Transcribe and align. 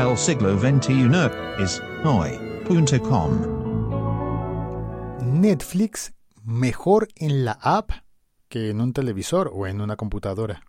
El 0.00 0.16
siglo 0.16 0.58
XXI 0.58 1.10
es 1.62 1.82
hoy.com. 2.04 3.30
Netflix 5.38 6.14
mejor 6.42 7.06
en 7.16 7.44
la 7.44 7.58
app 7.60 7.90
que 8.48 8.70
en 8.70 8.80
un 8.80 8.94
televisor 8.94 9.50
o 9.52 9.66
en 9.66 9.82
una 9.82 9.96
computadora. 9.96 10.62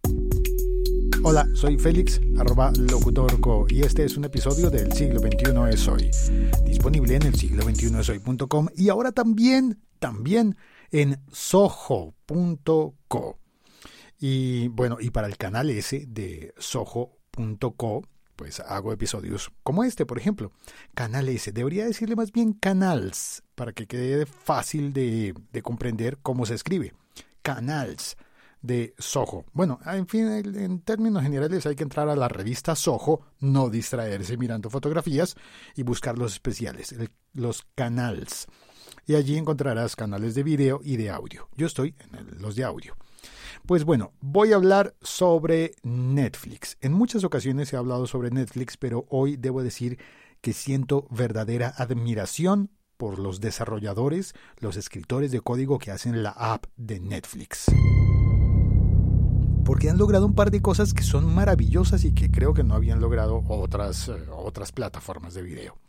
Hola, 1.24 1.48
soy 1.54 1.78
Félix, 1.78 2.20
arroba 2.38 2.74
locutorco, 2.78 3.68
y 3.70 3.84
este 3.84 4.04
es 4.04 4.18
un 4.18 4.26
episodio 4.26 4.70
del 4.70 4.92
siglo 4.92 5.22
XXI 5.22 5.54
es 5.72 5.88
hoy, 5.88 6.12
disponible 6.66 7.16
en 7.16 7.24
el 7.24 7.36
siglo 7.36 7.64
XXI 7.64 8.00
es 8.00 8.10
hoy.com 8.10 8.68
y 8.76 8.90
ahora 8.90 9.14
también, 9.14 9.82
también 10.00 10.58
en 10.92 11.22
soho.co. 11.32 12.14
Y 14.20 14.68
bueno, 14.68 14.98
y 15.00 15.12
para 15.12 15.28
el 15.28 15.38
canal 15.38 15.70
S 15.70 16.06
de 16.06 16.54
soho.co, 16.58 18.02
pues 18.42 18.60
hago 18.60 18.92
episodios 18.92 19.52
como 19.62 19.84
este, 19.84 20.04
por 20.08 20.18
ejemplo. 20.18 20.52
Canal 20.96 21.30
S, 21.30 21.52
debería 21.52 21.86
decirle 21.86 22.16
más 22.16 22.32
bien 22.32 22.54
canals, 22.54 23.44
para 23.54 23.72
que 23.72 23.86
quede 23.86 24.26
fácil 24.26 24.94
de, 24.94 25.36
de 25.52 25.62
comprender 25.62 26.18
cómo 26.24 26.48
se 26.48 26.56
escribe. 26.56 26.92
Canals 27.44 28.18
de 28.64 28.96
Soho. 28.98 29.46
Bueno, 29.54 29.80
en 29.86 30.08
fin, 30.08 30.28
en 30.28 30.82
términos 30.82 31.22
generales 31.22 31.68
hay 31.68 31.76
que 31.76 31.84
entrar 31.84 32.10
a 32.10 32.16
la 32.16 32.30
revista 32.30 32.76
Soho, 32.76 33.22
no 33.42 33.70
distraerse 33.70 34.38
mirando 34.38 34.72
fotografías 34.72 35.36
y 35.76 35.84
buscar 35.84 36.18
los 36.18 36.34
especiales, 36.34 36.96
los 37.34 37.62
canals. 37.76 38.48
Y 39.06 39.14
allí 39.14 39.38
encontrarás 39.38 39.96
canales 39.96 40.34
de 40.34 40.42
video 40.42 40.82
y 40.84 40.98
de 40.98 41.12
audio. 41.12 41.48
Yo 41.56 41.68
estoy 41.68 41.94
en 42.00 42.42
los 42.42 42.56
de 42.56 42.64
audio. 42.64 42.98
Pues 43.66 43.86
bueno, 43.86 44.14
voy 44.22 44.52
a 44.52 44.56
hablar 44.56 44.96
sobre 45.02 45.76
Netflix. 45.84 46.78
En 46.82 46.94
muchas 46.94 47.24
ocasiones 47.24 47.72
he 47.72 47.78
hablado 47.78 48.08
sobre 48.08 48.32
Netflix, 48.32 48.78
pero 48.78 49.06
hoy 49.10 49.38
debo 49.38 49.64
decir 49.64 50.00
que 50.42 50.54
siento 50.54 51.08
verdadera 51.10 51.74
admiración 51.78 52.72
por 52.98 53.20
los 53.20 53.40
desarrolladores, 53.40 54.34
los 54.60 54.78
escritores 54.78 55.32
de 55.32 55.42
código 55.42 55.80
que 55.80 55.92
hacen 55.92 56.24
la 56.24 56.32
app 56.32 56.66
de 56.76 57.00
Netflix 57.00 57.72
porque 59.64 59.90
han 59.90 59.98
logrado 59.98 60.26
un 60.26 60.36
par 60.36 60.52
de 60.52 60.62
cosas 60.62 60.94
que 60.94 61.04
son 61.04 61.34
maravillosas 61.34 62.04
y 62.04 62.14
que 62.14 62.30
creo 62.30 62.54
que 62.54 62.64
no 62.64 62.76
habían 62.76 63.00
logrado 63.00 63.42
otras, 63.48 64.10
eh, 64.10 64.16
otras 64.30 64.72
plataformas 64.72 65.34
de 65.34 65.44
video. 65.44 65.81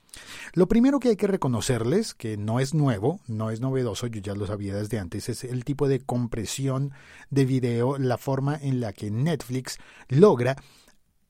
Lo 0.54 0.68
primero 0.68 1.00
que 1.00 1.08
hay 1.08 1.16
que 1.16 1.26
reconocerles, 1.26 2.14
que 2.14 2.36
no 2.36 2.60
es 2.60 2.74
nuevo, 2.74 3.20
no 3.26 3.50
es 3.50 3.60
novedoso, 3.60 4.06
yo 4.06 4.20
ya 4.20 4.34
lo 4.34 4.46
sabía 4.46 4.74
desde 4.74 4.98
antes, 4.98 5.28
es 5.28 5.44
el 5.44 5.64
tipo 5.64 5.88
de 5.88 6.00
compresión 6.00 6.92
de 7.30 7.44
video, 7.46 7.98
la 7.98 8.18
forma 8.18 8.56
en 8.56 8.80
la 8.80 8.92
que 8.92 9.10
Netflix 9.10 9.78
logra 10.08 10.56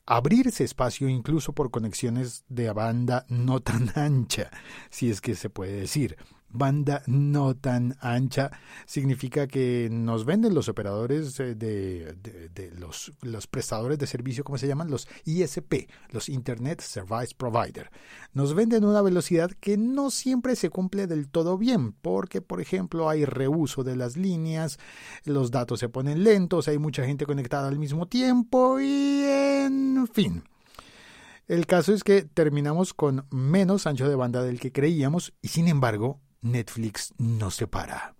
abrirse 0.05 0.65
espacio 0.65 1.07
incluso 1.07 1.53
por 1.53 1.71
conexiones 1.71 2.43
de 2.49 2.71
banda 2.73 3.25
no 3.29 3.61
tan 3.61 3.91
ancha, 3.95 4.51
si 4.89 5.09
es 5.09 5.21
que 5.21 5.35
se 5.35 5.49
puede 5.49 5.73
decir 5.73 6.17
banda 6.53 7.03
no 7.07 7.55
tan 7.55 7.97
ancha 7.99 8.51
significa 8.85 9.47
que 9.47 9.89
nos 9.91 10.25
venden 10.25 10.53
los 10.53 10.69
operadores 10.69 11.35
de, 11.37 11.55
de, 11.55 12.71
los, 12.77 13.11
los, 13.21 13.47
prestadores 13.47 13.97
de 13.99 14.07
servicio, 14.07 14.43
¿cómo 14.43 14.57
se 14.57 14.67
llaman? 14.67 14.89
Los 14.89 15.07
ISP, 15.25 15.89
los 16.11 16.29
Internet 16.29 16.81
Service 16.81 17.33
Provider. 17.35 17.89
Nos 18.33 18.53
venden 18.53 18.85
una 18.85 19.01
velocidad 19.01 19.51
que 19.59 19.77
no 19.77 20.11
siempre 20.11 20.55
se 20.55 20.69
cumple 20.69 21.07
del 21.07 21.27
todo 21.27 21.57
bien, 21.57 21.93
porque, 21.93 22.41
por 22.41 22.61
ejemplo, 22.61 23.09
hay 23.09 23.25
reuso 23.25 23.83
de 23.83 23.95
las 23.95 24.15
líneas, 24.15 24.79
los 25.25 25.51
datos 25.51 25.79
se 25.79 25.89
ponen 25.89 26.23
lentos, 26.23 26.67
hay 26.67 26.77
mucha 26.77 27.05
gente 27.05 27.25
conectada 27.25 27.67
al 27.67 27.79
mismo 27.79 28.07
tiempo 28.07 28.79
y, 28.79 29.23
en 29.23 30.07
fin. 30.11 30.43
El 31.47 31.65
caso 31.65 31.93
es 31.93 32.03
que 32.03 32.23
terminamos 32.23 32.93
con 32.93 33.25
menos 33.29 33.85
ancho 33.85 34.07
de 34.07 34.15
banda 34.15 34.41
del 34.43 34.59
que 34.59 34.71
creíamos 34.71 35.33
y 35.41 35.49
sin 35.49 35.67
embargo 35.67 36.21
Netflix 36.43 37.13
no 37.17 37.49
se 37.51 37.67
para. 37.67 38.15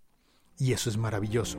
Y 0.57 0.71
eso 0.71 0.89
es 0.89 0.97
maravilloso. 0.97 1.57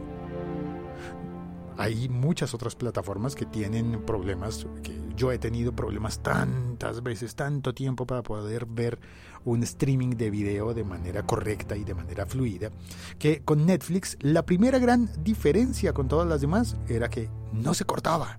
Hay 1.77 2.09
muchas 2.09 2.55
otras 2.55 2.75
plataformas 2.75 3.35
que 3.35 3.45
tienen 3.45 4.03
problemas, 4.07 4.67
que 4.83 4.99
yo 5.15 5.31
he 5.31 5.39
tenido 5.39 5.73
problemas 5.73 6.23
tantas 6.23 7.03
veces, 7.03 7.35
tanto 7.35 7.75
tiempo 7.75 8.07
para 8.07 8.23
poder 8.23 8.65
ver 8.65 8.99
un 9.45 9.63
streaming 9.63 10.11
de 10.11 10.31
video 10.31 10.73
de 10.73 10.85
manera 10.85 11.25
correcta 11.25 11.77
y 11.77 11.85
de 11.85 11.95
manera 11.95 12.25
fluida, 12.25 12.71
que 13.19 13.43
con 13.43 13.67
Netflix 13.67 14.17
la 14.21 14.47
primera 14.47 14.79
gran 14.79 15.11
diferencia 15.23 15.93
con 15.93 16.09
todas 16.09 16.27
las 16.27 16.41
demás 16.41 16.77
era 16.89 17.11
que 17.11 17.29
no 17.53 17.75
se 17.75 17.85
cortaba. 17.85 18.39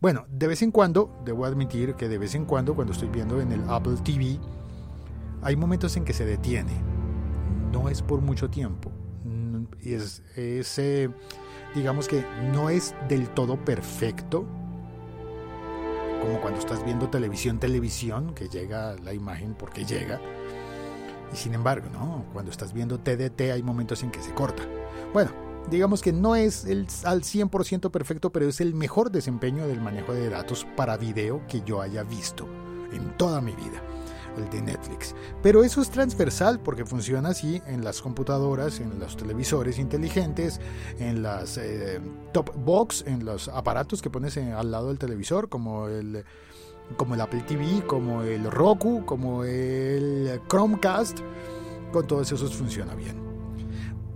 Bueno, 0.00 0.26
de 0.30 0.48
vez 0.48 0.62
en 0.62 0.72
cuando, 0.72 1.22
debo 1.24 1.44
admitir 1.44 1.94
que 1.94 2.08
de 2.08 2.18
vez 2.18 2.34
en 2.34 2.46
cuando 2.46 2.74
cuando 2.74 2.92
estoy 2.92 3.08
viendo 3.08 3.40
en 3.40 3.52
el 3.52 3.62
Apple 3.68 3.98
TV, 4.02 4.40
hay 5.42 5.54
momentos 5.54 5.96
en 5.96 6.04
que 6.04 6.14
se 6.14 6.24
detiene 6.24 6.89
no 7.72 7.88
es 7.88 8.02
por 8.02 8.20
mucho 8.20 8.50
tiempo. 8.50 8.90
Mm, 9.24 9.64
y 9.82 9.94
es, 9.94 10.22
ese 10.36 11.10
digamos 11.74 12.08
que 12.08 12.24
no 12.52 12.70
es 12.70 12.94
del 13.08 13.28
todo 13.30 13.56
perfecto, 13.64 14.46
como 16.20 16.40
cuando 16.40 16.58
estás 16.58 16.84
viendo 16.84 17.08
televisión, 17.08 17.58
televisión, 17.58 18.34
que 18.34 18.48
llega 18.48 18.96
la 18.96 19.14
imagen 19.14 19.54
porque 19.54 19.84
llega. 19.84 20.20
Y 21.32 21.36
sin 21.36 21.54
embargo, 21.54 21.88
¿no? 21.92 22.26
Cuando 22.32 22.50
estás 22.50 22.72
viendo 22.72 22.98
TDT 22.98 23.52
hay 23.52 23.62
momentos 23.62 24.02
en 24.02 24.10
que 24.10 24.20
se 24.20 24.34
corta. 24.34 24.64
Bueno, 25.12 25.30
digamos 25.70 26.02
que 26.02 26.12
no 26.12 26.34
es 26.34 26.64
el, 26.64 26.86
al 27.04 27.22
100% 27.22 27.90
perfecto, 27.90 28.30
pero 28.30 28.48
es 28.48 28.60
el 28.60 28.74
mejor 28.74 29.10
desempeño 29.10 29.66
del 29.66 29.80
manejo 29.80 30.12
de 30.12 30.28
datos 30.28 30.66
para 30.76 30.96
video 30.96 31.46
que 31.46 31.62
yo 31.62 31.80
haya 31.80 32.02
visto 32.02 32.48
en 32.92 33.16
toda 33.16 33.40
mi 33.40 33.52
vida 33.52 33.80
el 34.36 34.48
de 34.50 34.62
Netflix. 34.62 35.14
Pero 35.42 35.64
eso 35.64 35.80
es 35.80 35.90
transversal 35.90 36.60
porque 36.60 36.84
funciona 36.84 37.30
así 37.30 37.60
en 37.66 37.84
las 37.84 38.00
computadoras, 38.00 38.80
en 38.80 38.98
los 38.98 39.16
televisores 39.16 39.78
inteligentes, 39.78 40.60
en 40.98 41.22
las 41.22 41.58
eh, 41.58 42.00
top 42.32 42.54
box, 42.56 43.04
en 43.06 43.24
los 43.24 43.48
aparatos 43.48 44.02
que 44.02 44.10
pones 44.10 44.36
al 44.36 44.70
lado 44.70 44.88
del 44.88 44.98
televisor, 44.98 45.48
como 45.48 45.88
el, 45.88 46.24
como 46.96 47.14
el 47.14 47.20
Apple 47.20 47.44
TV, 47.46 47.84
como 47.86 48.22
el 48.22 48.50
Roku, 48.50 49.04
como 49.04 49.44
el 49.44 50.40
Chromecast. 50.48 51.18
Con 51.92 52.06
todos 52.06 52.30
esos 52.30 52.54
funciona 52.54 52.94
bien. 52.94 53.16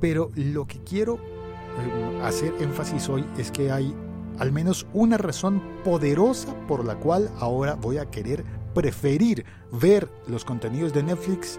Pero 0.00 0.30
lo 0.34 0.66
que 0.66 0.78
quiero 0.84 1.16
eh, 1.16 2.20
hacer 2.22 2.54
énfasis 2.60 3.08
hoy 3.08 3.24
es 3.36 3.50
que 3.50 3.72
hay 3.72 3.94
al 4.38 4.52
menos 4.52 4.86
una 4.92 5.16
razón 5.16 5.62
poderosa 5.84 6.54
por 6.66 6.84
la 6.84 6.96
cual 6.96 7.30
ahora 7.38 7.74
voy 7.74 7.98
a 7.98 8.10
querer 8.10 8.44
preferir 8.74 9.44
ver 9.72 10.10
los 10.26 10.44
contenidos 10.44 10.92
de 10.92 11.02
Netflix 11.02 11.58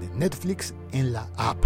de 0.00 0.08
Netflix 0.10 0.74
en 0.92 1.12
la 1.12 1.28
app. 1.36 1.64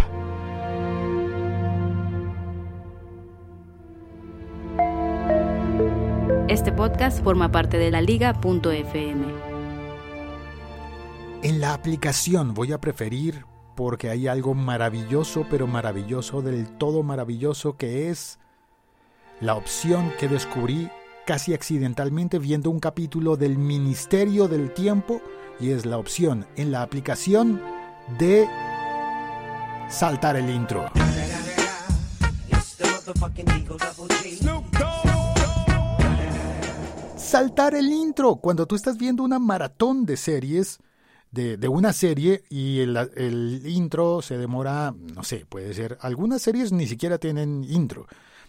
Este 6.47 6.71
podcast 6.71 7.23
forma 7.23 7.51
parte 7.51 7.77
de 7.77 7.91
la 7.91 8.01
liga.fm. 8.01 9.25
En 11.43 11.61
la 11.61 11.73
aplicación 11.73 12.53
voy 12.53 12.71
a 12.71 12.79
preferir 12.79 13.45
porque 13.75 14.09
hay 14.09 14.27
algo 14.27 14.53
maravilloso, 14.53 15.45
pero 15.49 15.65
maravilloso 15.65 16.41
del 16.41 16.69
todo 16.77 17.03
maravilloso 17.03 17.77
que 17.77 18.09
es 18.09 18.39
la 19.39 19.55
opción 19.55 20.11
que 20.19 20.27
descubrí 20.27 20.89
casi 21.25 21.53
accidentalmente 21.53 22.39
viendo 22.39 22.69
un 22.69 22.79
capítulo 22.79 23.37
del 23.37 23.57
Ministerio 23.57 24.47
del 24.47 24.73
Tiempo 24.73 25.21
y 25.59 25.71
es 25.71 25.85
la 25.85 25.97
opción 25.97 26.47
en 26.55 26.71
la 26.71 26.81
aplicación 26.81 27.61
de 28.17 28.47
saltar 29.89 30.35
el 30.35 30.49
intro. 30.49 30.89
Saltar 37.15 37.75
el 37.75 37.91
intro 37.91 38.35
cuando 38.37 38.65
tú 38.65 38.75
estás 38.75 38.97
viendo 38.97 39.23
una 39.23 39.39
maratón 39.39 40.05
de 40.05 40.17
series. 40.17 40.79
De, 41.31 41.55
una 41.69 41.93
serie 41.93 42.43
y 42.49 42.81
el 42.81 43.61
intro 43.65 44.21
se 44.21 44.37
demora, 44.37 44.93
no 45.15 45.23
sé, 45.23 45.45
puede 45.47 45.73
ser, 45.73 45.97
algunas 46.01 46.41
series 46.41 46.73
ni 46.73 46.87
siquiera 46.87 47.19
tienen 47.19 47.63
intro 47.63 48.05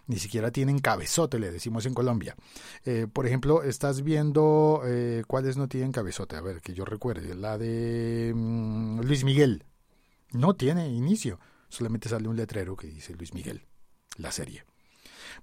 ni 0.07 0.19
siquiera 0.19 0.51
tienen 0.51 0.79
cabezote, 0.79 1.39
le 1.39 1.51
decimos 1.51 1.87
en 1.87 1.95
Colombia. 1.95 2.37
Eh, 2.85 3.07
por 3.13 3.27
ejemplo, 3.27 3.63
estás 3.63 4.03
viendo 4.03 4.83
eh, 4.85 5.25
cuáles 5.27 5.57
no 5.57 5.69
tienen 5.69 5.93
cabezote, 5.93 6.37
a 6.37 6.41
ver, 6.41 6.61
que 6.61 6.75
yo 6.75 6.85
recuerde, 6.85 7.35
la 7.35 7.59
de 7.59 8.33
mm, 8.35 9.01
Luis 9.01 9.25
Miguel, 9.25 9.65
no 10.33 10.55
tiene 10.55 10.89
inicio, 10.89 11.39
solamente 11.69 12.09
sale 12.09 12.29
un 12.29 12.37
letrero 12.37 12.77
que 12.77 12.89
dice 12.89 13.15
Luis 13.15 13.35
Miguel, 13.35 13.67
la 14.17 14.33
serie. 14.33 14.65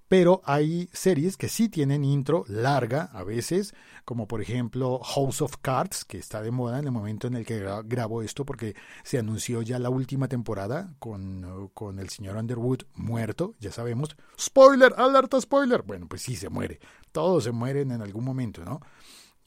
Pero 0.10 0.42
hay 0.44 0.90
series 0.92 1.38
que 1.38 1.50
sí 1.50 1.70
tienen 1.70 2.04
intro 2.04 2.44
larga 2.48 3.12
a 3.14 3.24
veces, 3.24 3.76
como 4.06 4.28
por 4.28 4.42
ejemplo 4.42 5.00
House 5.04 5.42
of 5.44 5.58
Cards, 5.62 6.04
que 6.04 6.18
está 6.18 6.42
de 6.42 6.50
moda 6.50 6.80
en 6.80 6.86
el 6.86 6.92
momento 6.92 7.28
en 7.28 7.36
el 7.36 7.46
que 7.46 7.64
grabo 7.86 8.24
esto, 8.24 8.44
porque 8.44 8.76
se 9.04 9.20
anunció 9.20 9.62
ya 9.62 9.78
la 9.78 9.92
última 9.92 10.28
temporada 10.28 10.96
con, 10.98 11.70
con 11.76 12.00
el 12.00 12.10
señor 12.10 12.38
Underwood 12.38 12.82
muerto, 12.96 13.54
ya 13.60 13.72
sabemos. 13.72 14.18
Spoiler, 14.38 14.96
alerta 14.98 15.40
spoiler. 15.40 15.84
Bueno, 15.84 16.08
pues 16.08 16.24
sí 16.24 16.36
se 16.36 16.50
muere. 16.50 16.80
Todos 17.12 17.44
se 17.44 17.52
mueren 17.52 17.92
en 17.92 18.02
algún 18.02 18.26
momento, 18.26 18.66
¿no? 18.66 18.82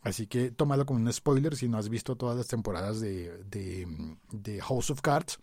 Así 0.02 0.26
que 0.26 0.50
tómalo 0.50 0.84
como 0.84 1.00
un 1.00 1.12
spoiler 1.12 1.56
si 1.56 1.68
no 1.68 1.78
has 1.78 1.88
visto 1.88 2.16
todas 2.16 2.36
las 2.36 2.48
temporadas 2.48 3.00
de, 3.00 3.40
de, 3.48 4.60
House 4.60 4.90
of 4.90 5.00
Cards. 5.00 5.38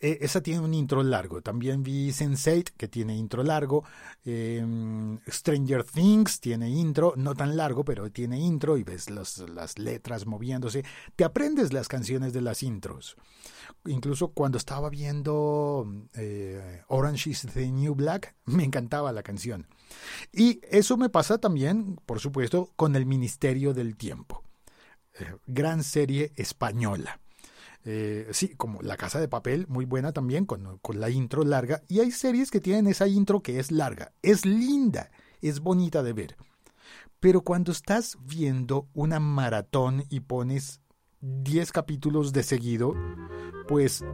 Eh, 0.00 0.18
esa 0.20 0.40
tiene 0.42 0.60
un 0.60 0.74
intro 0.74 1.02
largo. 1.02 1.42
También 1.42 1.82
vi 1.82 2.10
Sense8, 2.10 2.72
que 2.76 2.88
tiene 2.88 3.16
intro 3.16 3.42
largo. 3.42 3.84
Em, 4.24 5.18
Stranger 5.28 5.84
Things 5.84 6.40
tiene 6.40 6.70
intro, 6.70 7.14
no 7.16 7.34
tan 7.34 7.56
largo, 7.56 7.84
pero 7.84 8.10
tiene 8.10 8.38
intro 8.38 8.76
y 8.76 8.84
ves 8.84 9.10
las 9.10 9.78
letras 9.78 10.26
moviéndose. 10.26 10.84
Te 11.16 11.24
aprendes 11.24 11.72
las 11.72 11.88
canciones 11.88 12.32
de 12.32 12.40
las 12.40 12.62
intros. 12.62 13.16
Incluso 13.86 14.28
cuando 14.28 14.58
estaba 14.58 14.90
viendo 14.90 15.86
eh, 16.14 16.82
Orange 16.88 17.30
is 17.30 17.46
the 17.52 17.70
New 17.70 17.94
Black, 17.94 18.34
me 18.44 18.64
encantaba 18.64 19.12
la 19.12 19.22
canción. 19.22 19.66
Y 20.32 20.60
eso 20.70 20.96
me 20.96 21.08
pasa 21.08 21.38
también, 21.38 21.96
por 22.06 22.20
supuesto, 22.20 22.72
con 22.76 22.96
el 22.96 23.06
Ministerio 23.06 23.74
del 23.74 23.96
Tiempo. 23.96 24.42
Eh, 25.18 25.34
gran 25.46 25.82
serie 25.82 26.32
española. 26.36 27.20
Eh, 27.84 28.28
sí, 28.32 28.48
como 28.56 28.82
La 28.82 28.96
Casa 28.96 29.20
de 29.20 29.28
Papel, 29.28 29.66
muy 29.68 29.84
buena 29.84 30.12
también, 30.12 30.44
con, 30.46 30.78
con 30.78 31.00
la 31.00 31.10
intro 31.10 31.44
larga. 31.44 31.82
Y 31.88 32.00
hay 32.00 32.10
series 32.10 32.50
que 32.50 32.60
tienen 32.60 32.86
esa 32.86 33.08
intro 33.08 33.42
que 33.42 33.58
es 33.58 33.70
larga. 33.70 34.12
Es 34.22 34.44
linda, 34.44 35.10
es 35.40 35.60
bonita 35.60 36.02
de 36.02 36.12
ver. 36.12 36.36
Pero 37.20 37.42
cuando 37.42 37.72
estás 37.72 38.16
viendo 38.20 38.88
una 38.94 39.20
maratón 39.20 40.04
y 40.08 40.20
pones 40.20 40.80
10 41.20 41.72
capítulos 41.72 42.32
de 42.32 42.42
seguido, 42.44 42.94
pues 43.66 44.04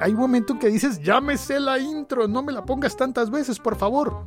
hay 0.00 0.12
un 0.12 0.18
momento 0.18 0.52
en 0.52 0.58
que 0.58 0.68
dices, 0.68 1.00
ya 1.00 1.20
me 1.20 1.36
la 1.60 1.78
intro, 1.78 2.28
no 2.28 2.42
me 2.42 2.52
la 2.52 2.64
pongas 2.64 2.96
tantas 2.96 3.30
veces, 3.30 3.58
por 3.58 3.76
favor. 3.76 4.26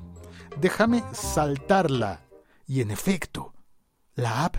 Déjame 0.59 1.03
saltarla. 1.13 2.21
Y 2.67 2.81
en 2.81 2.91
efecto, 2.91 3.53
la 4.15 4.45
app 4.45 4.57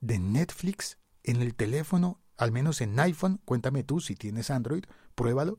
de 0.00 0.18
Netflix 0.18 0.98
en 1.22 1.42
el 1.42 1.54
teléfono, 1.54 2.19
al 2.40 2.52
menos 2.52 2.80
en 2.80 2.98
iPhone, 2.98 3.40
cuéntame 3.44 3.84
tú 3.84 4.00
si 4.00 4.16
tienes 4.16 4.50
Android, 4.50 4.84
pruébalo, 5.14 5.58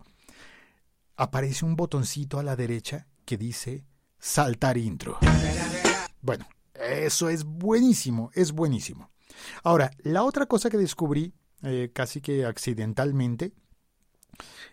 aparece 1.16 1.64
un 1.64 1.76
botoncito 1.76 2.40
a 2.40 2.44
la 2.44 2.56
derecha 2.56 3.08
que 3.24 3.38
dice 3.38 3.86
saltar 4.18 4.78
intro. 4.78 5.20
Bueno, 6.22 6.48
eso 6.74 7.30
es 7.30 7.44
buenísimo, 7.44 8.32
es 8.34 8.52
buenísimo. 8.52 9.12
Ahora, 9.64 9.92
la 10.00 10.24
otra 10.24 10.48
cosa 10.48 10.70
que 10.70 10.78
descubrí 10.78 11.34
eh, 11.64 11.92
casi 11.94 12.22
que 12.22 12.46
accidentalmente, 12.46 13.54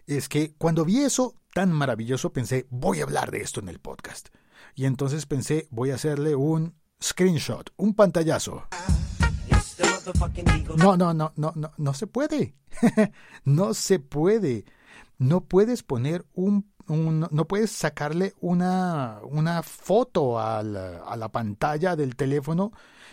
es 0.06 0.30
que 0.30 0.54
cuando 0.56 0.86
vi 0.86 1.00
eso 1.00 1.34
tan 1.52 1.70
maravilloso 1.70 2.32
pensé, 2.32 2.66
voy 2.70 3.00
a 3.00 3.02
hablar 3.02 3.30
de 3.30 3.42
esto 3.42 3.60
en 3.60 3.68
el 3.68 3.80
podcast. 3.80 4.28
Y 4.74 4.86
entonces 4.86 5.26
pensé, 5.26 5.68
voy 5.70 5.90
a 5.90 5.96
hacerle 5.96 6.34
un 6.34 6.74
screenshot, 7.02 7.70
un 7.76 7.94
pantallazo. 7.94 8.66
No, 10.76 10.96
no, 10.96 11.14
no, 11.14 11.32
no, 11.36 11.52
no, 11.54 11.72
no 11.76 11.94
se 11.94 12.06
puede. 12.06 12.54
no 13.44 13.74
se 13.74 13.98
puede. 13.98 14.64
No 15.18 15.42
puedes 15.42 15.82
poner 15.82 16.24
un, 16.34 16.70
no 16.88 17.44
puedes 17.46 17.70
sacarle 17.70 18.34
una, 18.40 19.20
una 19.22 19.62
foto 19.62 20.38
a 20.38 20.62
la 20.62 21.28
pantalla 21.30 21.96
del 21.96 22.16
teléfono 22.16 22.72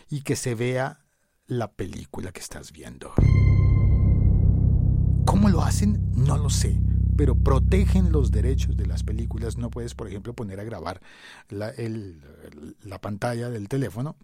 y 0.09 0.21
que 0.21 0.35
se 0.35 0.55
vea 0.55 0.99
la 1.47 1.71
película 1.71 2.31
que 2.31 2.39
estás 2.39 2.71
viendo. 2.71 3.13
¿Cómo 5.25 5.49
lo 5.49 5.63
hacen? 5.63 6.11
No 6.13 6.37
lo 6.37 6.49
sé. 6.49 6.79
Pero 7.17 7.35
protegen 7.35 8.11
los 8.11 8.31
derechos 8.31 8.77
de 8.77 8.85
las 8.85 9.03
películas. 9.03 9.57
No 9.57 9.69
puedes, 9.69 9.95
por 9.95 10.07
ejemplo, 10.07 10.33
poner 10.33 10.59
a 10.59 10.63
grabar 10.63 11.01
la, 11.49 11.73
la 12.83 13.01
pantalla 13.01 13.49
del 13.49 13.67
teléfono 13.67 14.17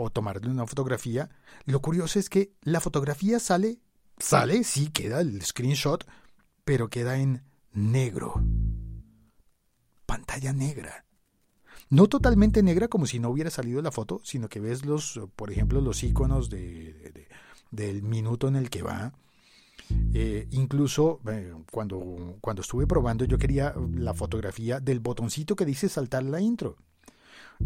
o 0.00 0.10
tomarle 0.10 0.48
una 0.48 0.66
fotografía. 0.66 1.28
Lo 1.64 1.80
curioso 1.80 2.18
es 2.18 2.30
que 2.30 2.52
la 2.62 2.80
fotografía 2.80 3.40
sale, 3.40 3.80
sale, 4.18 4.62
sí, 4.62 4.90
queda 4.90 5.20
el 5.20 5.42
screenshot, 5.42 6.06
pero 6.64 6.88
queda 6.88 7.18
en 7.18 7.42
negro. 7.72 8.40
Pantalla 10.06 10.52
negra. 10.52 11.04
No 11.90 12.06
totalmente 12.06 12.62
negra 12.62 12.86
como 12.86 13.06
si 13.06 13.18
no 13.18 13.30
hubiera 13.30 13.50
salido 13.50 13.82
la 13.82 13.90
foto, 13.90 14.20
sino 14.22 14.48
que 14.48 14.60
ves 14.60 14.84
los, 14.84 15.20
por 15.34 15.50
ejemplo, 15.50 15.80
los 15.80 16.04
iconos 16.04 16.48
de, 16.48 17.28
del 17.72 18.02
minuto 18.02 18.46
en 18.46 18.56
el 18.56 18.70
que 18.70 18.82
va 18.82 19.12
eh, 20.12 20.46
incluso 20.50 21.20
eh, 21.28 21.54
cuando, 21.72 22.36
cuando 22.40 22.62
estuve 22.62 22.86
probando 22.86 23.24
yo 23.24 23.38
quería 23.38 23.74
la 23.94 24.12
fotografía 24.12 24.80
del 24.80 25.00
botoncito 25.00 25.56
que 25.56 25.64
dice 25.64 25.88
saltar 25.88 26.22
la 26.22 26.40
intro. 26.40 26.76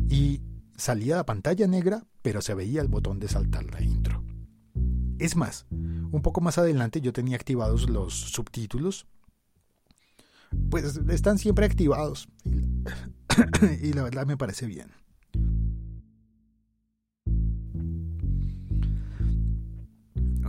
Y 0.09 0.41
salía 0.83 1.15
la 1.15 1.25
pantalla 1.25 1.69
negra, 1.69 2.05
pero 2.23 2.43
se 2.43 2.55
veía 2.55 2.81
el 2.81 2.89
botón 2.89 3.21
de 3.21 3.29
saltar 3.29 3.65
la 3.71 3.81
intro. 3.81 4.25
Es 5.21 5.37
más, 5.37 5.65
un 5.71 6.23
poco 6.23 6.41
más 6.41 6.59
adelante 6.59 7.01
yo 7.01 7.13
tenía 7.13 7.37
activados 7.37 7.89
los 7.89 8.13
subtítulos. 8.13 9.07
Pues 10.71 10.97
están 11.09 11.39
siempre 11.39 11.67
activados. 11.67 12.29
y 13.81 13.93
la 13.93 14.03
verdad 14.03 14.27
me 14.27 14.37
parece 14.37 14.67
bien. 14.67 14.91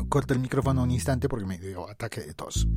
corto 0.10 0.36
el 0.36 0.40
micrófono 0.40 0.84
un 0.84 0.92
instante 0.92 1.28
porque 1.28 1.46
me 1.46 1.58
dio 1.58 1.90
ataque 1.90 2.22
de 2.22 2.36
tos. 2.36 2.68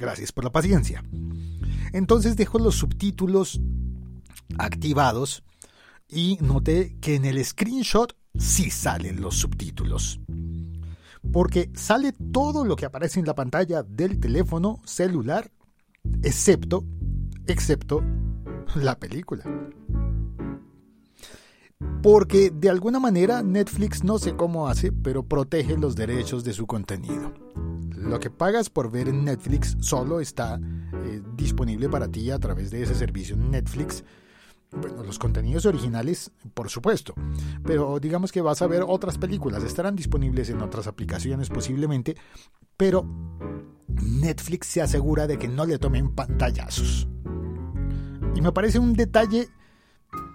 Gracias 0.00 0.32
por 0.32 0.44
la 0.44 0.50
paciencia. 0.50 1.04
Entonces 1.92 2.34
dejo 2.34 2.58
los 2.58 2.76
subtítulos 2.76 3.60
activados 4.58 5.44
y 6.08 6.38
noté 6.40 6.96
que 7.02 7.16
en 7.16 7.26
el 7.26 7.44
screenshot 7.44 8.16
sí 8.34 8.70
salen 8.70 9.20
los 9.20 9.36
subtítulos. 9.36 10.18
Porque 11.30 11.70
sale 11.74 12.12
todo 12.32 12.64
lo 12.64 12.76
que 12.76 12.86
aparece 12.86 13.20
en 13.20 13.26
la 13.26 13.34
pantalla 13.34 13.82
del 13.82 14.18
teléfono 14.18 14.80
celular, 14.86 15.52
excepto, 16.22 16.82
excepto 17.46 18.02
la 18.76 18.98
película. 18.98 19.44
Porque 22.02 22.50
de 22.50 22.70
alguna 22.70 23.00
manera 23.00 23.42
Netflix 23.42 24.02
no 24.02 24.18
sé 24.18 24.34
cómo 24.34 24.66
hace, 24.66 24.92
pero 24.92 25.24
protege 25.24 25.76
los 25.76 25.94
derechos 25.94 26.42
de 26.42 26.54
su 26.54 26.66
contenido. 26.66 27.34
Lo 28.00 28.18
que 28.18 28.30
pagas 28.30 28.70
por 28.70 28.90
ver 28.90 29.08
en 29.08 29.24
Netflix 29.24 29.76
solo 29.80 30.20
está 30.20 30.58
eh, 31.04 31.22
disponible 31.36 31.88
para 31.88 32.08
ti 32.08 32.30
a 32.30 32.38
través 32.38 32.70
de 32.70 32.82
ese 32.82 32.94
servicio 32.94 33.36
Netflix. 33.36 34.04
Bueno, 34.72 35.02
los 35.02 35.18
contenidos 35.18 35.66
originales, 35.66 36.30
por 36.54 36.70
supuesto, 36.70 37.14
pero 37.64 37.98
digamos 37.98 38.30
que 38.30 38.40
vas 38.40 38.62
a 38.62 38.68
ver 38.68 38.84
otras 38.86 39.18
películas, 39.18 39.64
estarán 39.64 39.96
disponibles 39.96 40.48
en 40.48 40.60
otras 40.62 40.86
aplicaciones 40.86 41.48
posiblemente, 41.48 42.16
pero 42.76 43.04
Netflix 43.88 44.68
se 44.68 44.80
asegura 44.80 45.26
de 45.26 45.38
que 45.38 45.48
no 45.48 45.66
le 45.66 45.78
tomen 45.78 46.14
pantallazos. 46.14 47.08
Y 48.34 48.40
me 48.40 48.52
parece 48.52 48.78
un 48.78 48.94
detalle, 48.94 49.48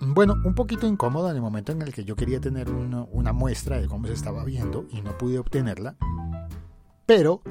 bueno, 0.02 0.36
un 0.44 0.54
poquito 0.54 0.86
incómodo 0.86 1.30
en 1.30 1.38
el 1.38 1.42
momento 1.42 1.72
en 1.72 1.82
el 1.82 1.94
que 1.94 2.04
yo 2.04 2.16
quería 2.16 2.42
tener 2.42 2.70
una, 2.70 3.34
muestra 3.34 3.80
de 3.80 3.88
cómo 3.88 4.06
se 4.08 4.14
estaba 4.14 4.44
viendo 4.44 4.86
y 4.92 5.02
no 5.02 5.18
pude 5.18 5.40
obtenerla. 5.40 5.96
Pero 7.06 7.42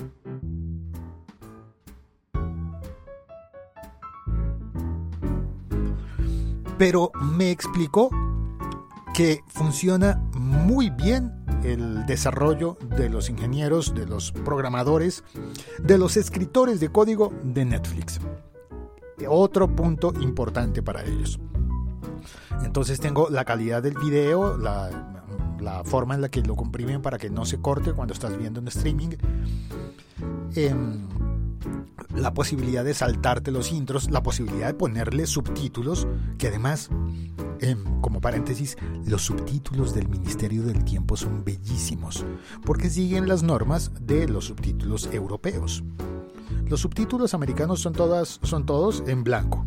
pero 6.76 7.12
me 7.20 7.50
explicó 7.50 8.10
que 9.14 9.42
funciona 9.46 10.20
muy 10.34 10.90
bien 10.90 11.32
el 11.62 12.04
desarrollo 12.04 12.76
de 12.96 13.08
los 13.08 13.30
ingenieros, 13.30 13.94
de 13.94 14.06
los 14.06 14.32
programadores, 14.32 15.22
de 15.78 15.98
los 15.98 16.16
escritores 16.16 16.80
de 16.80 16.90
código 16.90 17.32
de 17.44 17.64
Netflix 17.64 18.20
otro 19.28 19.68
punto 19.74 20.12
importante 20.20 20.82
para 20.82 21.04
ellos. 21.04 21.38
Entonces 22.64 23.00
tengo 23.00 23.28
la 23.30 23.44
calidad 23.44 23.82
del 23.82 23.96
video, 23.98 24.56
la, 24.56 25.23
forma 25.84 26.14
en 26.14 26.20
la 26.20 26.28
que 26.28 26.42
lo 26.42 26.56
comprimen 26.56 27.02
para 27.02 27.18
que 27.18 27.30
no 27.30 27.44
se 27.44 27.58
corte 27.58 27.92
cuando 27.92 28.14
estás 28.14 28.36
viendo 28.36 28.60
en 28.60 28.68
streaming. 28.68 29.10
Em, 30.54 31.08
la 32.14 32.32
posibilidad 32.32 32.84
de 32.84 32.94
saltarte 32.94 33.50
los 33.50 33.72
intros, 33.72 34.10
la 34.10 34.22
posibilidad 34.22 34.68
de 34.68 34.74
ponerle 34.74 35.26
subtítulos, 35.26 36.06
que 36.38 36.48
además, 36.48 36.90
em, 37.60 38.00
como 38.00 38.20
paréntesis, 38.20 38.76
los 39.06 39.22
subtítulos 39.22 39.94
del 39.94 40.08
Ministerio 40.08 40.62
del 40.62 40.84
Tiempo 40.84 41.16
son 41.16 41.44
bellísimos, 41.44 42.24
porque 42.64 42.90
siguen 42.90 43.28
las 43.28 43.42
normas 43.42 43.90
de 44.00 44.28
los 44.28 44.46
subtítulos 44.46 45.08
europeos. 45.12 45.82
Los 46.66 46.80
subtítulos 46.80 47.34
americanos 47.34 47.80
son, 47.80 47.92
todas, 47.92 48.40
son 48.42 48.64
todos 48.64 49.02
en 49.06 49.24
blanco 49.24 49.66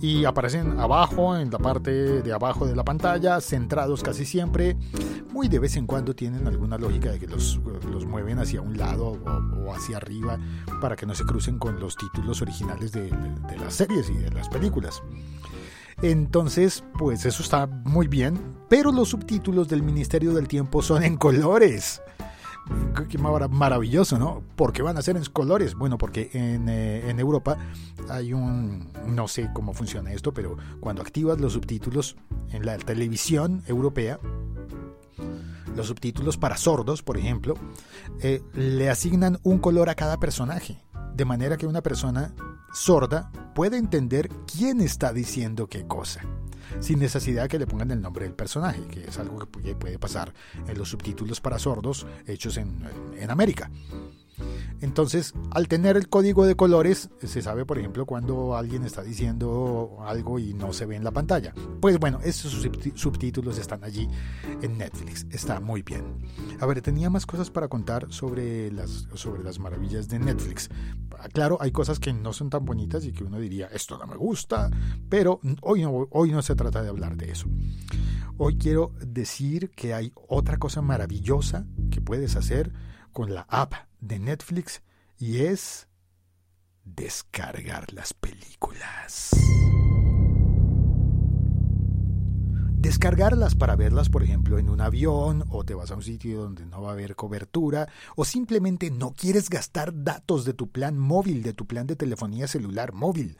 y 0.00 0.24
aparecen 0.24 0.78
abajo, 0.78 1.36
en 1.36 1.50
la 1.50 1.58
parte 1.58 2.22
de 2.22 2.32
abajo 2.32 2.66
de 2.66 2.76
la 2.76 2.84
pantalla, 2.84 3.40
centrados 3.40 4.02
casi 4.02 4.24
siempre. 4.24 4.76
Muy 5.32 5.48
de 5.48 5.58
vez 5.58 5.76
en 5.76 5.86
cuando 5.86 6.14
tienen 6.14 6.46
alguna 6.46 6.78
lógica 6.78 7.10
de 7.10 7.18
que 7.18 7.26
los, 7.26 7.60
mueven 8.06 8.38
hacia 8.38 8.60
un 8.60 8.76
lado 8.76 9.18
o, 9.66 9.72
hacia 9.72 9.96
arriba 9.96 10.38
para 10.80 10.96
que 10.96 11.06
no 11.06 11.14
se 11.14 11.24
crucen 11.24 11.58
con 11.58 11.80
los 11.80 11.96
títulos 11.96 12.42
originales 12.42 12.92
de, 12.92 13.10
de 13.10 13.58
las 13.58 13.74
series 13.74 14.08
y 14.10 14.14
de 14.14 14.30
las 14.30 14.48
películas. 14.48 15.02
Entonces, 16.02 16.84
pues 16.98 17.24
eso 17.24 17.42
está 17.42 17.66
muy 17.66 18.06
bien, 18.06 18.38
pero 18.68 18.92
los 18.92 19.08
subtítulos 19.08 19.68
del 19.68 19.82
Ministerio 19.82 20.34
del 20.34 20.46
Tiempo 20.46 20.82
son 20.82 21.02
en 21.02 21.16
colores. 21.16 22.02
Qué 23.08 23.18
maravilloso, 23.18 24.18
¿no? 24.18 24.42
¿Por 24.56 24.72
qué 24.72 24.82
van 24.82 24.96
a 24.96 25.02
ser 25.02 25.16
en 25.16 25.24
colores? 25.26 25.74
Bueno, 25.74 25.98
porque 25.98 26.30
en, 26.32 26.68
eh, 26.68 27.08
en, 27.08 27.20
Europa 27.20 27.56
hay 28.08 28.32
un, 28.32 28.90
no 29.06 29.28
sé 29.28 29.50
cómo 29.54 29.74
funciona 29.74 30.12
esto, 30.12 30.32
pero 30.32 30.56
cuando 30.80 31.02
activas 31.02 31.40
los 31.40 31.52
subtítulos 31.52 32.16
en 32.50 32.66
la 32.66 32.76
televisión 32.78 33.62
europea, 33.66 34.18
los 35.76 35.86
subtítulos 35.86 36.36
para 36.36 36.56
sordos, 36.56 37.02
por 37.02 37.18
ejemplo, 37.18 37.54
eh, 38.22 38.42
le 38.54 38.90
asignan 38.90 39.38
un 39.42 39.58
color 39.58 39.88
a 39.90 39.94
cada 39.94 40.16
personaje, 40.16 40.82
de 41.14 41.24
manera 41.24 41.56
que 41.56 41.66
una 41.66 41.82
persona 41.82 42.34
sorda 42.72 43.30
puede 43.54 43.76
entender 43.76 44.28
quién 44.52 44.80
está 44.80 45.12
diciendo 45.12 45.68
qué 45.68 45.86
cosa, 45.86 46.22
sin 46.80 46.98
necesidad 46.98 47.48
que 47.48 47.58
le 47.58 47.66
pongan 47.66 47.90
el 47.90 48.00
nombre 48.00 48.24
del 48.24 48.34
personaje, 48.34 48.82
que 48.90 49.04
es 49.04 49.18
algo 49.18 49.38
que 49.38 49.74
puede 49.74 49.98
pasar 49.98 50.32
en 50.66 50.78
los 50.78 50.90
subtítulos 50.90 51.40
para 51.40 51.58
sordos 51.58 52.06
hechos 52.26 52.56
en, 52.56 52.82
en 53.16 53.30
América. 53.30 53.70
Entonces, 54.80 55.32
al 55.50 55.68
tener 55.68 55.96
el 55.96 56.08
código 56.08 56.46
de 56.46 56.54
colores, 56.54 57.10
se 57.22 57.42
sabe, 57.42 57.64
por 57.64 57.78
ejemplo, 57.78 58.06
cuando 58.06 58.56
alguien 58.56 58.84
está 58.84 59.02
diciendo 59.02 59.98
algo 60.04 60.38
y 60.38 60.54
no 60.54 60.72
se 60.72 60.86
ve 60.86 60.96
en 60.96 61.04
la 61.04 61.10
pantalla. 61.10 61.54
Pues 61.80 61.98
bueno, 61.98 62.18
esos 62.22 62.52
subtítulos 62.94 63.58
están 63.58 63.84
allí 63.84 64.08
en 64.62 64.78
Netflix. 64.78 65.26
Está 65.30 65.60
muy 65.60 65.82
bien. 65.82 66.04
A 66.60 66.66
ver, 66.66 66.82
tenía 66.82 67.10
más 67.10 67.26
cosas 67.26 67.50
para 67.50 67.68
contar 67.68 68.06
sobre 68.10 68.70
las, 68.70 69.08
sobre 69.14 69.42
las 69.42 69.58
maravillas 69.58 70.08
de 70.08 70.18
Netflix. 70.18 70.68
Claro, 71.32 71.58
hay 71.60 71.72
cosas 71.72 71.98
que 71.98 72.12
no 72.12 72.32
son 72.32 72.50
tan 72.50 72.64
bonitas 72.64 73.04
y 73.04 73.12
que 73.12 73.24
uno 73.24 73.38
diría, 73.38 73.66
esto 73.68 73.98
no 73.98 74.06
me 74.06 74.16
gusta, 74.16 74.70
pero 75.08 75.40
hoy 75.62 75.84
hoy 76.10 76.30
no 76.32 76.42
se 76.42 76.54
trata 76.54 76.82
de 76.82 76.88
hablar 76.88 77.16
de 77.16 77.30
eso. 77.30 77.48
Hoy 78.38 78.58
quiero 78.58 78.92
decir 79.00 79.70
que 79.70 79.94
hay 79.94 80.12
otra 80.28 80.58
cosa 80.58 80.82
maravillosa 80.82 81.64
que 81.90 82.02
puedes 82.02 82.36
hacer 82.36 82.72
con 83.16 83.32
la 83.32 83.46
app 83.48 83.72
de 83.98 84.18
Netflix 84.18 84.82
y 85.16 85.46
es 85.46 85.88
descargar 86.84 87.90
las 87.94 88.12
películas. 88.12 89.30
Descargarlas 92.74 93.54
para 93.54 93.74
verlas, 93.74 94.10
por 94.10 94.22
ejemplo, 94.22 94.58
en 94.58 94.68
un 94.68 94.82
avión 94.82 95.44
o 95.48 95.64
te 95.64 95.72
vas 95.72 95.90
a 95.92 95.94
un 95.94 96.02
sitio 96.02 96.42
donde 96.42 96.66
no 96.66 96.82
va 96.82 96.90
a 96.90 96.92
haber 96.92 97.16
cobertura 97.16 97.88
o 98.16 98.26
simplemente 98.26 98.90
no 98.90 99.14
quieres 99.14 99.48
gastar 99.48 100.04
datos 100.04 100.44
de 100.44 100.52
tu 100.52 100.70
plan 100.70 100.98
móvil, 100.98 101.42
de 101.42 101.54
tu 101.54 101.66
plan 101.66 101.86
de 101.86 101.96
telefonía 101.96 102.46
celular 102.46 102.92
móvil. 102.92 103.38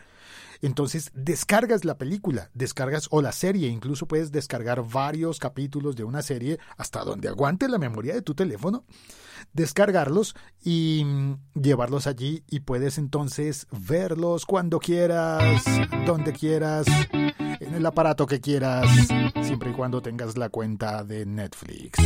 Entonces 0.63 1.11
descargas 1.15 1.85
la 1.85 1.99
película, 1.99 2.51
descargas 2.55 3.09
o 3.11 3.23
la 3.23 3.33
serie, 3.33 3.69
incluso 3.69 4.07
puedes 4.07 4.33
descargar 4.33 4.87
varios 4.89 5.39
capítulos 5.39 5.97
de 5.97 6.05
una 6.05 6.23
serie 6.23 6.59
hasta 6.77 7.05
donde 7.05 7.29
aguante 7.29 7.69
la 7.69 7.79
memoria 7.79 8.15
de 8.15 8.23
tu 8.23 8.35
teléfono, 8.35 8.85
descargarlos 9.53 10.35
y 10.63 11.03
mm, 11.05 11.35
llevarlos 11.55 12.07
allí 12.07 12.45
y 12.49 12.61
puedes 12.61 12.99
entonces 12.99 13.67
verlos 13.71 14.47
cuando 14.47 14.79
quieras, 14.79 15.65
donde 16.07 16.33
quieras, 16.33 16.87
en 17.13 17.75
el 17.75 17.87
aparato 17.87 18.27
que 18.27 18.41
quieras, 18.41 18.89
siempre 19.43 19.71
y 19.71 19.75
cuando 19.75 20.03
tengas 20.03 20.37
la 20.37 20.49
cuenta 20.49 21.05
de 21.05 21.27
Netflix. 21.27 21.99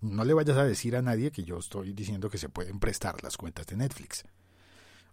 No 0.00 0.22
le 0.24 0.34
vayas 0.34 0.58
a 0.58 0.64
decir 0.64 0.96
a 0.96 1.02
nadie 1.02 1.30
que 1.30 1.44
yo 1.44 1.58
estoy 1.58 1.94
diciendo 1.94 2.28
que 2.28 2.36
se 2.36 2.50
pueden 2.50 2.78
prestar 2.78 3.22
las 3.22 3.38
cuentas 3.38 3.66
de 3.66 3.76
Netflix 3.76 4.24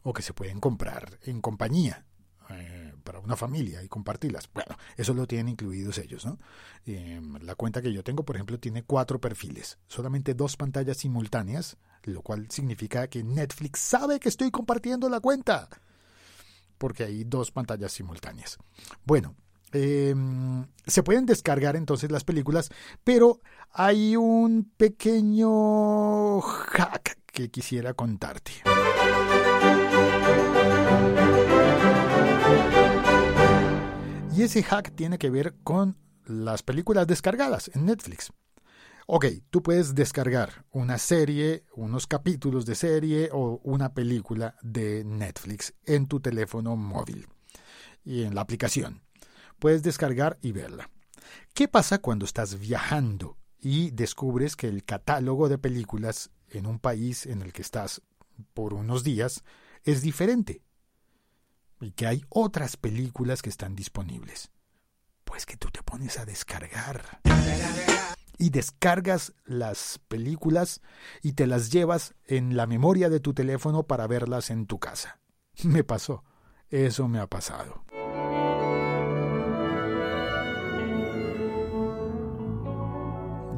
o 0.04 0.14
que 0.14 0.22
se 0.22 0.34
pueden 0.34 0.60
comprar 0.60 1.20
en 1.24 1.42
compañía 1.42 2.06
eh, 2.50 2.94
para 3.04 3.20
una 3.20 3.36
familia 3.36 3.84
y 3.84 3.88
compartirlas. 3.88 4.50
Bueno, 4.54 4.76
eso 4.98 5.14
lo 5.14 5.28
tienen 5.28 5.50
incluidos 5.50 5.98
ellos, 5.98 6.26
¿no? 6.26 6.40
Em, 6.86 7.36
la 7.42 7.56
cuenta 7.56 7.82
que 7.82 7.92
yo 7.92 8.04
tengo, 8.04 8.24
por 8.24 8.36
ejemplo, 8.36 8.60
tiene 8.60 8.84
cuatro 8.84 9.20
perfiles, 9.20 9.80
solamente 9.88 10.34
dos 10.34 10.56
pantallas 10.58 10.98
simultáneas, 10.98 11.78
lo 12.04 12.22
cual 12.22 12.48
significa 12.50 13.08
que 13.08 13.24
Netflix 13.24 13.80
sabe 13.80 14.20
que 14.20 14.30
estoy 14.30 14.52
compartiendo 14.52 15.10
la 15.10 15.20
cuenta, 15.20 15.70
porque 16.78 17.04
hay 17.04 17.24
dos 17.24 17.52
pantallas 17.52 17.92
simultáneas. 17.92 18.58
Bueno, 19.06 19.36
em, 19.72 20.66
se 20.86 21.04
pueden 21.04 21.26
descargar 21.26 21.76
entonces 21.76 22.12
las 22.12 22.24
películas, 22.24 22.70
pero 23.04 23.40
hay 23.72 24.16
un 24.16 24.72
pequeño 24.78 26.42
hack 26.42 27.18
que 27.26 27.50
quisiera 27.50 27.94
contarte. 27.94 28.52
Y 34.42 34.46
ese 34.46 34.64
hack 34.64 34.96
tiene 34.96 35.20
que 35.20 35.30
ver 35.30 35.54
con 35.64 36.00
las 36.26 36.64
películas 36.64 37.06
descargadas 37.06 37.70
en 37.76 37.86
Netflix. 37.86 38.34
Ok, 39.06 39.28
tú 39.52 39.62
puedes 39.62 39.94
descargar 39.94 40.66
una 40.72 40.98
serie, 40.98 41.64
unos 41.76 42.08
capítulos 42.08 42.66
de 42.66 42.74
serie 42.74 43.30
o 43.32 43.62
una 43.64 43.94
película 43.94 44.56
de 44.64 45.04
Netflix 45.04 45.76
en 45.86 46.08
tu 46.08 46.22
teléfono 46.22 46.76
móvil 46.76 47.28
y 48.04 48.24
en 48.24 48.34
la 48.34 48.42
aplicación. 48.42 49.04
Puedes 49.60 49.84
descargar 49.84 50.40
y 50.42 50.54
verla. 50.54 50.90
¿Qué 51.54 51.68
pasa 51.68 52.00
cuando 52.00 52.26
estás 52.26 52.58
viajando 52.58 53.38
y 53.60 53.92
descubres 53.92 54.56
que 54.56 54.70
el 54.70 54.84
catálogo 54.84 55.50
de 55.50 55.60
películas 55.60 56.32
en 56.50 56.66
un 56.66 56.80
país 56.80 57.28
en 57.28 57.44
el 57.44 57.54
que 57.54 57.62
estás 57.62 58.02
por 58.56 58.74
unos 58.74 59.04
días 59.04 59.44
es 59.84 60.02
diferente 60.02 60.64
y 61.82 61.92
que 61.92 62.08
hay 62.08 62.24
otras 62.30 62.78
películas 62.78 63.42
que 63.42 63.50
están 63.50 63.76
disponibles. 63.76 64.52
Pues 65.24 65.46
que 65.46 65.58
tú 65.58 65.70
te 65.70 65.84
pones 65.84 66.18
a 66.20 66.26
descargar. 66.26 67.22
Y 68.38 68.50
descargas 68.50 69.34
las 69.46 70.00
películas 70.08 70.82
y 71.22 71.34
te 71.34 71.48
las 71.48 71.72
llevas 71.72 72.16
en 72.26 72.56
la 72.56 72.66
memoria 72.66 73.10
de 73.10 73.20
tu 73.20 73.34
teléfono 73.34 73.84
para 73.84 74.08
verlas 74.08 74.50
en 74.50 74.66
tu 74.66 74.80
casa. 74.80 75.20
Me 75.64 75.84
pasó. 75.84 76.24
Eso 76.70 77.10
me 77.10 77.20
ha 77.20 77.28
pasado. 77.28 77.84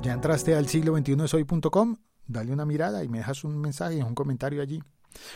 ¿Ya 0.01 0.13
entraste 0.13 0.55
al 0.55 0.67
siglo 0.67 0.93
21 0.93 1.27
soy.com? 1.27 1.97
Dale 2.25 2.51
una 2.51 2.65
mirada 2.65 3.03
y 3.03 3.09
me 3.09 3.19
dejas 3.19 3.43
un 3.43 3.61
mensaje, 3.61 4.03
un 4.03 4.15
comentario 4.15 4.61
allí. 4.61 4.81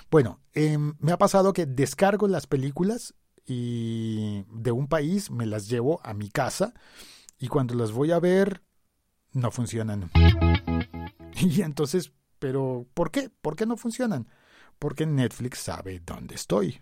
Bueno, 0.09 0.39
em, 0.53 0.93
me 0.99 1.11
ha 1.11 1.17
pasado 1.17 1.53
que 1.53 1.65
descargo 1.65 2.27
las 2.27 2.47
películas 2.47 3.13
y 3.45 4.43
de 4.51 4.71
un 4.71 4.87
país 4.87 5.31
me 5.31 5.45
las 5.45 5.69
llevo 5.69 6.01
a 6.03 6.13
mi 6.13 6.29
casa 6.29 6.73
y 7.39 7.47
cuando 7.47 7.75
las 7.75 7.91
voy 7.91 8.11
a 8.11 8.19
ver 8.19 8.63
no 9.33 9.51
funcionan. 9.51 10.09
Y 11.39 11.61
entonces, 11.61 12.13
pero 12.39 12.87
¿por 12.95 13.11
qué? 13.11 13.29
¿Por 13.29 13.55
qué 13.55 13.67
no 13.67 13.77
funcionan? 13.77 14.27
Porque 14.79 15.05
Netflix 15.05 15.59
sabe 15.59 16.01
dónde 16.03 16.33
estoy. 16.33 16.81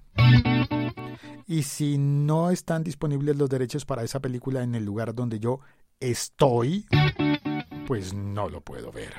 Y 1.46 1.64
si 1.64 1.98
no 1.98 2.52
están 2.52 2.84
disponibles 2.84 3.36
los 3.36 3.50
derechos 3.50 3.84
para 3.84 4.04
esa 4.04 4.22
película 4.22 4.64
en 4.64 4.76
el 4.76 4.86
lugar 4.86 5.14
donde 5.14 5.40
yo 5.40 5.60
estoy, 6.00 6.86
pues 7.86 8.14
no 8.14 8.48
lo 8.50 8.62
puedo 8.62 8.94
ver 8.94 9.14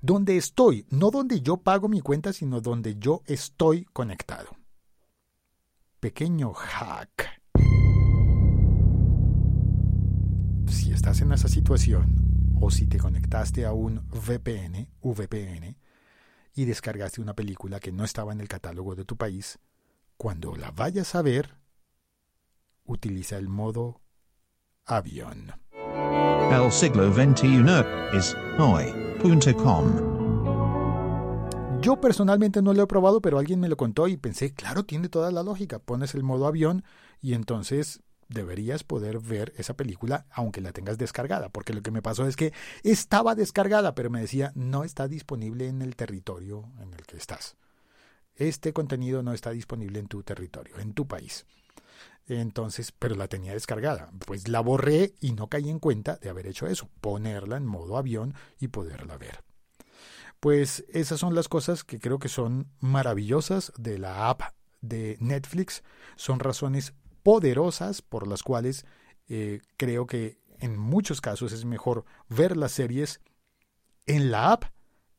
donde 0.00 0.36
estoy, 0.36 0.86
no 0.90 1.10
donde 1.10 1.40
yo 1.40 1.58
pago 1.58 1.88
mi 1.88 2.00
cuenta, 2.00 2.32
sino 2.32 2.60
donde 2.60 2.96
yo 2.96 3.22
estoy 3.26 3.84
conectado. 3.84 4.56
Pequeño 6.00 6.52
hack. 6.54 7.42
Si 10.68 10.92
estás 10.92 11.20
en 11.20 11.32
esa 11.32 11.48
situación, 11.48 12.14
o 12.60 12.70
si 12.70 12.86
te 12.86 12.98
conectaste 12.98 13.64
a 13.64 13.72
un 13.72 14.06
VPN, 14.08 14.88
VPN, 15.02 15.76
y 16.54 16.64
descargaste 16.64 17.20
una 17.20 17.34
película 17.34 17.80
que 17.80 17.92
no 17.92 18.04
estaba 18.04 18.32
en 18.32 18.40
el 18.40 18.48
catálogo 18.48 18.94
de 18.94 19.04
tu 19.04 19.16
país, 19.16 19.58
cuando 20.16 20.56
la 20.56 20.70
vayas 20.72 21.14
a 21.14 21.22
ver, 21.22 21.56
utiliza 22.84 23.36
el 23.36 23.48
modo 23.48 24.00
avión. 24.84 25.52
El 26.50 26.72
siglo 26.72 27.12
XXI 27.12 28.16
es 28.16 28.36
hoy. 28.58 29.07
Yo 31.80 32.00
personalmente 32.00 32.62
no 32.62 32.74
lo 32.74 32.82
he 32.82 32.86
probado, 32.86 33.20
pero 33.20 33.38
alguien 33.38 33.60
me 33.60 33.68
lo 33.68 33.76
contó 33.76 34.08
y 34.08 34.16
pensé, 34.16 34.52
claro, 34.52 34.84
tiene 34.84 35.08
toda 35.08 35.30
la 35.30 35.42
lógica. 35.42 35.78
Pones 35.78 36.14
el 36.14 36.22
modo 36.22 36.46
avión 36.46 36.84
y 37.20 37.34
entonces 37.34 38.00
deberías 38.28 38.84
poder 38.84 39.18
ver 39.20 39.52
esa 39.56 39.74
película 39.74 40.26
aunque 40.30 40.60
la 40.60 40.72
tengas 40.72 40.98
descargada, 40.98 41.48
porque 41.48 41.72
lo 41.72 41.82
que 41.82 41.90
me 41.90 42.02
pasó 42.02 42.26
es 42.26 42.36
que 42.36 42.52
estaba 42.82 43.34
descargada, 43.34 43.94
pero 43.94 44.10
me 44.10 44.20
decía, 44.20 44.52
no 44.54 44.84
está 44.84 45.08
disponible 45.08 45.68
en 45.68 45.82
el 45.82 45.96
territorio 45.96 46.70
en 46.80 46.92
el 46.92 47.02
que 47.06 47.16
estás. 47.16 47.56
Este 48.34 48.72
contenido 48.72 49.22
no 49.22 49.32
está 49.32 49.50
disponible 49.50 49.98
en 49.98 50.06
tu 50.06 50.22
territorio, 50.22 50.78
en 50.78 50.92
tu 50.92 51.06
país. 51.06 51.46
Entonces, 52.28 52.92
pero 52.92 53.14
la 53.14 53.28
tenía 53.28 53.52
descargada. 53.52 54.10
Pues 54.26 54.48
la 54.48 54.60
borré 54.60 55.14
y 55.20 55.32
no 55.32 55.48
caí 55.48 55.70
en 55.70 55.78
cuenta 55.78 56.16
de 56.16 56.28
haber 56.28 56.46
hecho 56.46 56.66
eso, 56.66 56.88
ponerla 57.00 57.56
en 57.56 57.66
modo 57.66 57.96
avión 57.96 58.34
y 58.60 58.68
poderla 58.68 59.16
ver. 59.16 59.42
Pues 60.40 60.84
esas 60.90 61.18
son 61.18 61.34
las 61.34 61.48
cosas 61.48 61.84
que 61.84 61.98
creo 61.98 62.18
que 62.18 62.28
son 62.28 62.68
maravillosas 62.80 63.72
de 63.76 63.98
la 63.98 64.28
app 64.28 64.42
de 64.82 65.16
Netflix. 65.20 65.82
Son 66.16 66.38
razones 66.38 66.92
poderosas 67.22 68.02
por 68.02 68.28
las 68.28 68.42
cuales 68.42 68.84
eh, 69.28 69.60
creo 69.76 70.06
que 70.06 70.38
en 70.60 70.78
muchos 70.78 71.20
casos 71.20 71.52
es 71.52 71.64
mejor 71.64 72.04
ver 72.28 72.56
las 72.56 72.72
series 72.72 73.20
en 74.06 74.30
la 74.30 74.52
app 74.52 74.64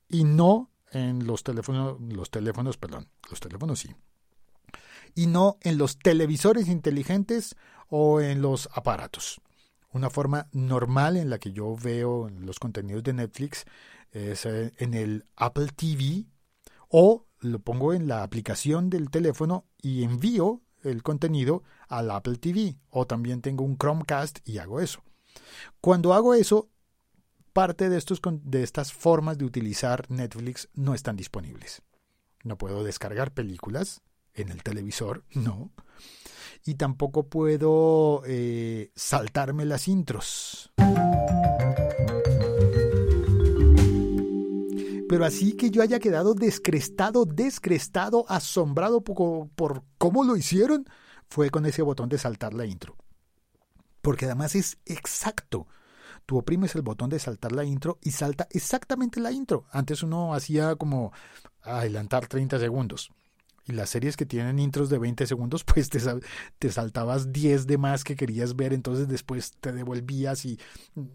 y 0.08 0.24
no 0.24 0.72
en 0.92 1.26
los 1.28 1.44
teléfonos, 1.44 2.00
los 2.00 2.32
teléfonos, 2.32 2.78
perdón, 2.78 3.10
los 3.30 3.40
teléfonos 3.40 3.80
sí, 3.80 3.96
y 5.16 5.28
no 5.28 5.58
en 5.62 5.78
los 5.78 5.98
televisores 5.98 6.68
inteligentes 6.68 7.56
o 7.90 8.22
en 8.22 8.42
los 8.42 8.70
aparatos. 8.74 9.42
Una 9.92 10.10
forma 10.10 10.48
normal 10.52 11.18
en 11.18 11.30
la 11.30 11.40
que 11.40 11.52
yo 11.52 11.76
veo 11.76 12.30
los 12.30 12.60
contenidos 12.60 13.04
de 13.04 13.14
Netflix 13.14 13.66
es 14.12 14.46
eh, 14.46 14.72
en 14.78 14.94
el 14.94 15.26
Apple 15.36 15.70
TV 15.76 16.26
o 16.90 17.26
lo 17.40 17.60
pongo 17.60 17.94
en 17.94 18.08
la 18.08 18.24
aplicación 18.24 18.90
del 18.90 19.10
teléfono 19.10 19.66
y 19.82 20.04
envío 20.04 20.62
el 20.84 21.04
contenido 21.04 21.64
al 21.88 22.12
Apple 22.12 22.38
TV 22.38 22.78
o 22.90 23.06
también 23.06 23.42
tengo 23.42 23.64
un 23.64 23.78
Chromecast 23.78 24.40
y 24.48 24.60
hago 24.60 24.80
eso. 24.80 25.02
Cuando 25.82 26.14
hago 26.14 26.34
eso, 26.34 26.70
parte 27.54 27.90
de, 27.90 27.98
estos, 27.98 28.22
de 28.44 28.64
estas 28.64 28.94
formas 28.94 29.38
de 29.38 29.46
utilizar 29.46 30.10
Netflix 30.10 30.70
no 30.74 30.94
están 30.94 31.16
disponibles. 31.16 31.82
No 32.44 32.58
puedo 32.58 32.84
descargar 32.84 33.32
películas 33.32 34.02
en 34.42 34.50
el 34.50 34.64
televisor, 34.64 35.24
no. 35.34 35.72
Y 36.66 36.76
tampoco 36.76 37.28
puedo 37.28 38.24
eh, 38.26 38.92
saltarme 38.96 39.66
las 39.66 39.88
intros. 39.88 40.72
Pero 45.10 45.26
así 45.26 45.54
que 45.54 45.72
yo 45.72 45.82
haya 45.82 46.00
quedado 46.00 46.36
descrestado, 46.36 47.26
descrestado, 47.26 48.26
asombrado 48.30 49.02
por, 49.02 49.50
por 49.50 49.84
cómo 49.98 50.24
lo 50.24 50.36
hicieron, 50.36 50.86
fue 51.30 51.50
con 51.50 51.66
ese 51.66 51.82
botón 51.82 52.10
de 52.10 52.20
saltar 52.20 52.54
la 52.54 52.66
intro. 52.66 52.96
Porque 54.02 54.26
además 54.26 54.56
es 54.56 54.78
exacto. 54.86 55.68
Tú 56.26 56.38
oprimes 56.38 56.76
el 56.76 56.84
botón 56.84 57.10
de 57.10 57.18
saltar 57.18 57.54
la 57.54 57.64
intro 57.64 57.98
y 58.04 58.12
salta 58.12 58.48
exactamente 58.52 59.20
la 59.20 59.32
intro. 59.32 59.66
Antes 59.72 60.04
uno 60.04 60.36
hacía 60.36 60.76
como 60.76 61.12
adelantar 61.64 62.28
30 62.28 62.60
segundos. 62.60 63.12
Y 63.70 63.74
las 63.74 63.92
series 63.92 64.18
que 64.18 64.26
tienen 64.26 64.58
intros 64.58 64.90
de 64.90 64.98
20 64.98 65.28
segundos, 65.28 65.64
pues 65.74 65.90
te, 65.90 66.00
te, 66.58 66.72
saltabas 66.72 67.32
10 67.32 67.68
de 67.68 67.78
más 67.78 68.04
que 68.04 68.16
querías 68.16 68.56
ver, 68.56 68.74
entonces 68.74 69.08
después 69.08 69.52
te 69.62 69.72
devolvías 69.72 70.44
y 70.46 70.60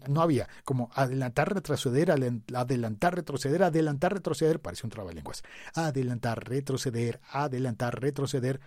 no 0.07 0.21
había 0.21 0.47
como 0.63 0.89
adelantar, 0.93 1.53
retroceder, 1.53 2.11
adelantar, 2.11 3.13
retroceder, 3.13 3.61
adelantar, 3.61 4.13
retroceder, 4.13 4.61
parece 4.61 4.87
un 4.87 4.91
trabalenguas. 4.91 5.43
Adelantar, 5.73 6.47
retroceder, 6.47 7.19
adelantar, 7.29 7.99
retroceder, 7.99 8.61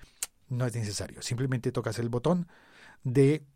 no 0.48 0.66
es 0.66 0.74
necesario. 0.74 1.22
Simplemente 1.22 1.72
tocas 1.72 1.98
el 1.98 2.10
botón 2.10 2.46
de 3.04 3.46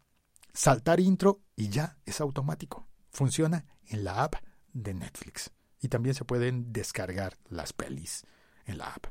saltar 0.55 0.99
intro 0.99 1.43
y 1.57 1.69
ya 1.69 1.99
es 2.07 2.23
automático. 2.23 2.89
Funciona 3.11 3.67
en 3.87 4.05
la 4.05 4.25
app 4.25 4.37
de 4.73 4.95
Netflix. 4.95 5.51
Y 5.79 5.89
también 5.89 6.15
se 6.15 6.25
pueden 6.25 6.73
descargar 6.73 7.37
las 7.51 7.75
pelis 7.75 8.25
en 8.65 8.79
la 8.79 8.87
app. 8.87 9.09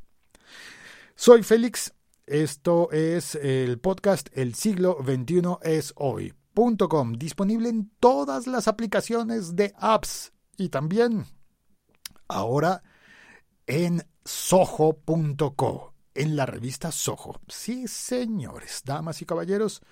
Soy 1.24 1.44
Félix. 1.44 1.94
Esto 2.26 2.92
es 2.92 3.36
el 3.36 3.78
podcast 3.78 4.30
El 4.34 4.56
siglo 4.56 4.98
XXI 5.04 5.58
es 5.62 5.94
hoy.com, 5.96 7.14
disponible 7.14 7.70
en 7.70 7.92
todas 8.00 8.48
las 8.48 8.68
aplicaciones 8.68 9.56
de 9.56 9.72
apps 9.78 10.34
y 10.58 10.70
también 10.70 11.28
ahora 12.28 12.82
en 13.68 14.04
soho.co, 14.26 15.94
en 16.16 16.36
la 16.36 16.48
revista 16.48 16.92
Soho. 16.92 17.40
Sí, 17.48 17.88
señores, 17.88 18.82
damas 18.84 19.22
y 19.22 19.26
caballeros, 19.26 19.84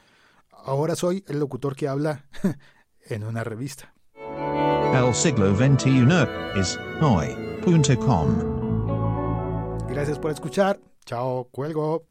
ahora 0.49 0.95
soy 0.95 1.23
el 1.27 1.37
locutor 1.37 1.75
que 1.75 1.87
habla 1.87 2.25
en 3.05 3.23
una 3.23 3.43
revista. 3.43 3.93
El 4.15 5.13
siglo 5.13 5.55
XXI 5.55 6.07
es 6.59 6.79
hoy.com. 6.99 8.57
Gracias 9.89 10.17
por 10.17 10.31
escuchar. 10.31 10.88
Chao, 11.05 11.49
cuelgo. 11.51 12.07